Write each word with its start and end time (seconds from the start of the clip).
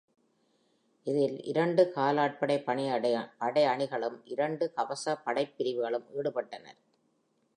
இதில் 1.07 1.35
இரண்டு 1.43 1.83
காலாட்படை 1.95 2.57
படையணிகளும் 3.39 4.17
இரண்டு 4.25 4.67
கவச 4.73 5.15
படைப்பிரிவுகளும் 5.25 6.07
ஈடுபட்டனர். 6.17 6.79